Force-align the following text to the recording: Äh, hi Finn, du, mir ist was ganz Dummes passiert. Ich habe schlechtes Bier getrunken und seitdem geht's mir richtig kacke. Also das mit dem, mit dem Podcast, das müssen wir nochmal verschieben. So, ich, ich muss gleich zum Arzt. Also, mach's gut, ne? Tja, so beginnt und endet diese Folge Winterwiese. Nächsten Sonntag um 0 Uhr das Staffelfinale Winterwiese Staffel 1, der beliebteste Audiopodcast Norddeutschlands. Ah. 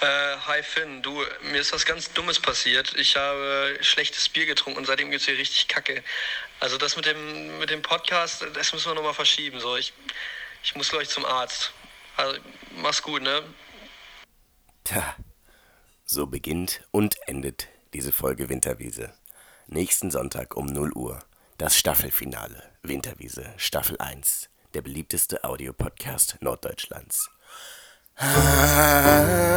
Äh, 0.00 0.36
hi 0.46 0.62
Finn, 0.62 1.02
du, 1.02 1.20
mir 1.50 1.60
ist 1.60 1.72
was 1.72 1.84
ganz 1.84 2.12
Dummes 2.12 2.38
passiert. 2.38 2.94
Ich 2.96 3.16
habe 3.16 3.76
schlechtes 3.80 4.28
Bier 4.28 4.46
getrunken 4.46 4.78
und 4.78 4.86
seitdem 4.86 5.10
geht's 5.10 5.26
mir 5.26 5.36
richtig 5.36 5.66
kacke. 5.66 6.04
Also 6.60 6.78
das 6.78 6.94
mit 6.94 7.06
dem, 7.06 7.58
mit 7.58 7.70
dem 7.70 7.82
Podcast, 7.82 8.46
das 8.54 8.72
müssen 8.72 8.88
wir 8.88 8.94
nochmal 8.94 9.14
verschieben. 9.14 9.58
So, 9.58 9.76
ich, 9.76 9.92
ich 10.62 10.76
muss 10.76 10.90
gleich 10.90 11.08
zum 11.08 11.24
Arzt. 11.24 11.72
Also, 12.16 12.38
mach's 12.76 13.02
gut, 13.02 13.22
ne? 13.22 13.42
Tja, 14.84 15.16
so 16.10 16.26
beginnt 16.26 16.82
und 16.90 17.16
endet 17.28 17.68
diese 17.92 18.12
Folge 18.12 18.48
Winterwiese. 18.48 19.12
Nächsten 19.66 20.10
Sonntag 20.10 20.56
um 20.56 20.66
0 20.66 20.92
Uhr 20.94 21.20
das 21.58 21.76
Staffelfinale 21.76 22.62
Winterwiese 22.82 23.52
Staffel 23.56 23.98
1, 23.98 24.48
der 24.74 24.82
beliebteste 24.82 25.44
Audiopodcast 25.44 26.38
Norddeutschlands. 26.40 27.30
Ah. 28.16 29.47